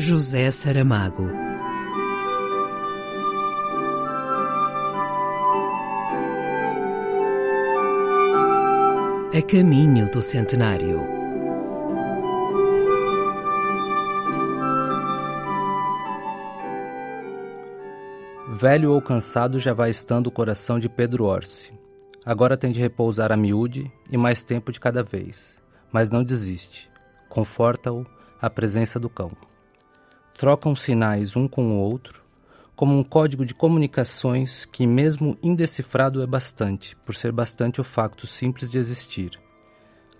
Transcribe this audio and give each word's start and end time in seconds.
José 0.00 0.48
Saramago. 0.52 1.28
A 9.34 9.42
caminho 9.42 10.08
do 10.08 10.22
centenário. 10.22 11.00
Velho 18.54 18.92
ou 18.92 19.02
cansado 19.02 19.58
já 19.58 19.74
vai 19.74 19.90
estando 19.90 20.28
o 20.28 20.30
coração 20.30 20.78
de 20.78 20.88
Pedro 20.88 21.24
Orsi. 21.24 21.72
Agora 22.24 22.56
tem 22.56 22.70
de 22.70 22.78
repousar 22.78 23.32
a 23.32 23.36
miúde 23.36 23.90
e 24.12 24.16
mais 24.16 24.44
tempo 24.44 24.70
de 24.70 24.78
cada 24.78 25.02
vez. 25.02 25.60
Mas 25.90 26.08
não 26.08 26.22
desiste. 26.22 26.88
Conforta-o 27.28 28.06
a 28.40 28.48
presença 28.48 29.00
do 29.00 29.10
cão. 29.10 29.32
Trocam 30.38 30.76
sinais 30.76 31.34
um 31.34 31.48
com 31.48 31.72
o 31.72 31.80
outro, 31.80 32.22
como 32.76 32.96
um 32.96 33.02
código 33.02 33.44
de 33.44 33.52
comunicações 33.52 34.64
que, 34.64 34.86
mesmo 34.86 35.36
indecifrado, 35.42 36.22
é 36.22 36.26
bastante, 36.28 36.94
por 37.04 37.16
ser 37.16 37.32
bastante 37.32 37.80
o 37.80 37.84
facto 37.84 38.24
simples 38.24 38.70
de 38.70 38.78
existir. 38.78 39.32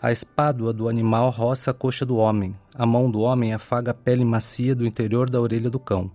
A 0.02 0.10
espádua 0.10 0.72
do 0.72 0.88
animal 0.88 1.30
roça 1.30 1.70
a 1.70 1.74
coxa 1.74 2.04
do 2.04 2.16
homem, 2.16 2.52
a 2.74 2.84
mão 2.84 3.08
do 3.08 3.20
homem 3.20 3.54
afaga 3.54 3.92
a 3.92 3.94
pele 3.94 4.24
macia 4.24 4.74
do 4.74 4.84
interior 4.84 5.30
da 5.30 5.40
orelha 5.40 5.70
do 5.70 5.78
cão. 5.78 6.10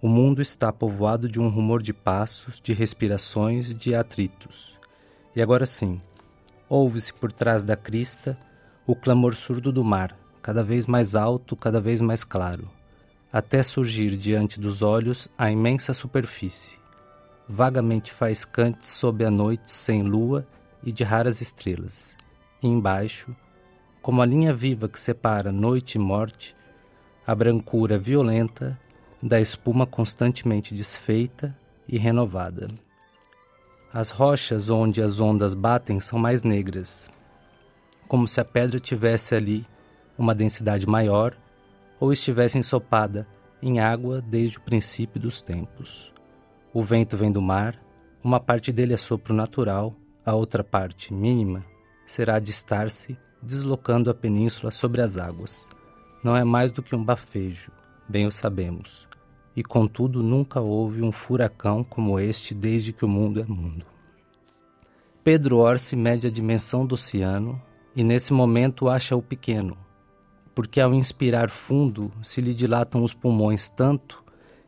O 0.00 0.08
mundo 0.08 0.40
está 0.40 0.72
povoado 0.72 1.28
de 1.28 1.38
um 1.38 1.50
rumor 1.50 1.82
de 1.82 1.92
passos, 1.92 2.58
de 2.58 2.72
respirações, 2.72 3.74
de 3.74 3.94
atritos. 3.94 4.78
E 5.34 5.42
agora 5.42 5.66
sim, 5.66 6.00
ouve-se 6.70 7.12
por 7.12 7.30
trás 7.30 7.66
da 7.66 7.76
crista 7.76 8.38
o 8.86 8.96
clamor 8.96 9.34
surdo 9.34 9.70
do 9.70 9.84
mar, 9.84 10.18
cada 10.40 10.62
vez 10.62 10.86
mais 10.86 11.14
alto, 11.14 11.54
cada 11.54 11.82
vez 11.82 12.00
mais 12.00 12.24
claro, 12.24 12.66
até 13.32 13.62
surgir 13.62 14.16
diante 14.16 14.60
dos 14.60 14.82
olhos 14.82 15.28
a 15.36 15.50
imensa 15.50 15.92
superfície, 15.92 16.78
vagamente 17.48 18.12
faiscante 18.12 18.88
sob 18.88 19.24
a 19.24 19.30
noite 19.30 19.70
sem 19.70 20.02
lua 20.02 20.46
e 20.82 20.92
de 20.92 21.04
raras 21.04 21.40
estrelas. 21.40 22.16
E 22.62 22.68
embaixo, 22.68 23.34
como 24.00 24.22
a 24.22 24.26
linha 24.26 24.52
viva 24.52 24.88
que 24.88 25.00
separa 25.00 25.50
noite 25.50 25.96
e 25.96 25.98
morte, 25.98 26.56
a 27.26 27.34
brancura 27.34 27.98
violenta 27.98 28.78
da 29.22 29.40
espuma 29.40 29.86
constantemente 29.86 30.72
desfeita 30.72 31.56
e 31.88 31.98
renovada. 31.98 32.68
As 33.92 34.10
rochas 34.10 34.70
onde 34.70 35.02
as 35.02 35.18
ondas 35.18 35.54
batem 35.54 35.98
são 36.00 36.18
mais 36.18 36.42
negras, 36.42 37.10
como 38.06 38.28
se 38.28 38.40
a 38.40 38.44
pedra 38.44 38.78
tivesse 38.78 39.34
ali 39.34 39.66
uma 40.16 40.34
densidade 40.34 40.86
maior 40.86 41.36
ou 41.98 42.12
estivesse 42.12 42.58
ensopada 42.58 43.26
em 43.62 43.80
água 43.80 44.20
desde 44.20 44.58
o 44.58 44.60
princípio 44.60 45.20
dos 45.20 45.40
tempos. 45.40 46.12
O 46.72 46.82
vento 46.82 47.16
vem 47.16 47.32
do 47.32 47.40
mar, 47.40 47.80
uma 48.22 48.38
parte 48.38 48.72
dele 48.72 48.94
é 48.94 48.96
sopro 48.96 49.32
natural, 49.32 49.94
a 50.24 50.34
outra 50.34 50.62
parte, 50.64 51.14
mínima, 51.14 51.64
será 52.04 52.38
de 52.38 52.50
estar-se 52.50 53.16
deslocando 53.42 54.10
a 54.10 54.14
península 54.14 54.70
sobre 54.70 55.00
as 55.00 55.16
águas. 55.16 55.68
Não 56.22 56.36
é 56.36 56.44
mais 56.44 56.72
do 56.72 56.82
que 56.82 56.94
um 56.94 57.04
bafejo, 57.04 57.70
bem 58.08 58.26
o 58.26 58.32
sabemos, 58.32 59.06
e 59.54 59.62
contudo 59.62 60.22
nunca 60.22 60.60
houve 60.60 61.02
um 61.02 61.12
furacão 61.12 61.84
como 61.84 62.18
este 62.18 62.54
desde 62.54 62.92
que 62.92 63.04
o 63.04 63.08
mundo 63.08 63.40
é 63.40 63.46
mundo. 63.46 63.86
Pedro 65.22 65.58
Orsi 65.58 65.96
mede 65.96 66.26
a 66.26 66.30
dimensão 66.30 66.86
do 66.86 66.94
oceano 66.94 67.60
e 67.94 68.04
nesse 68.04 68.32
momento 68.32 68.88
acha-o 68.88 69.22
pequeno, 69.22 69.76
porque 70.56 70.80
ao 70.80 70.94
inspirar 70.94 71.50
fundo 71.50 72.10
se 72.22 72.40
lhe 72.40 72.54
dilatam 72.54 73.04
os 73.04 73.12
pulmões 73.12 73.68
tanto 73.68 74.24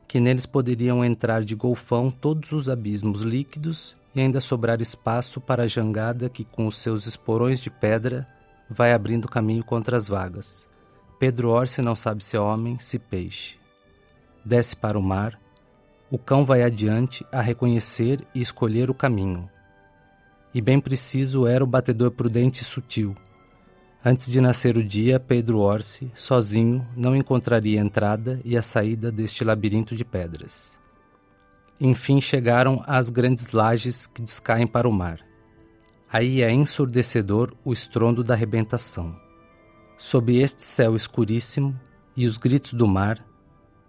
que 0.06 0.20
neles 0.20 0.44
poderiam 0.44 1.02
entrar 1.02 1.42
de 1.42 1.54
golfão 1.54 2.10
todos 2.10 2.52
os 2.52 2.68
abismos 2.68 3.22
líquidos 3.22 3.96
e 4.14 4.20
ainda 4.20 4.38
sobrar 4.38 4.82
espaço 4.82 5.40
para 5.40 5.62
a 5.62 5.66
jangada 5.66 6.28
que, 6.28 6.44
com 6.44 6.66
os 6.66 6.76
seus 6.76 7.06
esporões 7.06 7.58
de 7.58 7.70
pedra, 7.70 8.28
vai 8.68 8.92
abrindo 8.92 9.26
caminho 9.28 9.64
contra 9.64 9.96
as 9.96 10.06
vagas. 10.06 10.68
Pedro 11.18 11.48
Orsi 11.48 11.80
não 11.80 11.96
sabe 11.96 12.22
se 12.22 12.36
é 12.36 12.40
homem, 12.40 12.78
se 12.78 12.98
peixe. 12.98 13.56
Desce 14.44 14.76
para 14.76 14.98
o 14.98 15.02
mar, 15.02 15.40
o 16.10 16.18
cão 16.18 16.44
vai 16.44 16.62
adiante 16.62 17.24
a 17.32 17.40
reconhecer 17.40 18.26
e 18.34 18.42
escolher 18.42 18.90
o 18.90 18.94
caminho. 18.94 19.48
E 20.52 20.60
bem 20.60 20.80
preciso 20.80 21.46
era 21.46 21.64
o 21.64 21.66
batedor 21.66 22.10
prudente 22.10 22.60
e 22.60 22.64
sutil, 22.64 23.16
Antes 24.10 24.30
de 24.30 24.40
nascer 24.40 24.78
o 24.78 24.82
dia, 24.82 25.20
Pedro 25.20 25.58
Orsi, 25.58 26.10
sozinho, 26.14 26.88
não 26.96 27.14
encontraria 27.14 27.78
a 27.78 27.84
entrada 27.84 28.40
e 28.42 28.56
a 28.56 28.62
saída 28.62 29.12
deste 29.12 29.44
labirinto 29.44 29.94
de 29.94 30.02
pedras. 30.02 30.78
Enfim 31.78 32.18
chegaram 32.18 32.82
às 32.86 33.10
grandes 33.10 33.50
lajes 33.50 34.06
que 34.06 34.22
descaem 34.22 34.66
para 34.66 34.88
o 34.88 34.92
mar. 34.92 35.20
Aí 36.10 36.40
é 36.40 36.50
ensurdecedor 36.50 37.52
o 37.62 37.70
estrondo 37.70 38.24
da 38.24 38.32
arrebentação. 38.32 39.14
Sob 39.98 40.34
este 40.34 40.62
céu 40.62 40.96
escuríssimo 40.96 41.78
e 42.16 42.26
os 42.26 42.38
gritos 42.38 42.72
do 42.72 42.88
mar, 42.88 43.18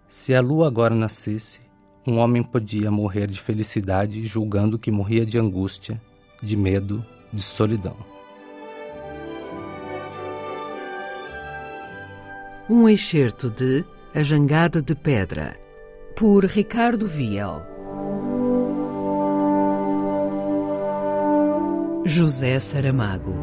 se 0.06 0.35
a 0.35 0.41
lua 0.41 0.68
agora 0.68 0.94
nascesse, 0.94 1.62
um 2.06 2.18
homem 2.18 2.44
podia 2.44 2.91
morrer 2.91 3.28
de 3.28 3.40
felicidade 3.40 4.25
julgando 4.25 4.78
que 4.78 4.91
morria 4.91 5.25
de 5.25 5.40
angústia, 5.40 6.02
de 6.44 6.58
medo, 6.58 7.06
de 7.31 7.41
solidão. 7.41 8.19
Um 12.69 12.88
excerto 12.88 13.50
de 13.50 13.84
A 14.13 14.22
Jangada 14.22 14.80
de 14.80 14.94
Pedra, 14.94 15.59
por 16.16 16.46
Ricardo 16.46 17.07
Viel. 17.07 17.66
José 22.06 22.59
Saramago. 22.59 23.34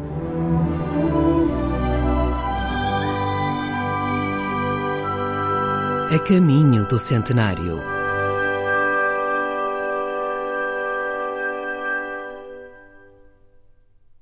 A 6.09 6.19
caminho 6.19 6.87
do 6.87 6.97
centenário. 6.97 7.96